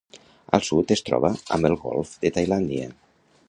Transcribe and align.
Al 0.57 0.63
sud 0.69 0.93
es 0.95 1.03
troba 1.09 1.31
amb 1.57 1.69
el 1.71 1.77
golf 1.87 2.17
de 2.25 2.35
Tailàndia. 2.39 2.93